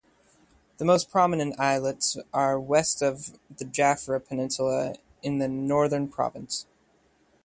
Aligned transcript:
The 0.79 0.83
most 0.85 1.11
prominent 1.11 1.59
islets 1.59 2.17
are 2.33 2.59
west 2.59 3.03
of 3.03 3.37
the 3.55 3.65
Jaffna 3.65 4.19
Peninsula 4.19 4.95
in 5.21 5.37
the 5.37 5.47
Northern 5.47 6.07
Province. 6.07 6.65